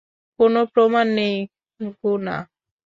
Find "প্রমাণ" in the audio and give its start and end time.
0.73-1.05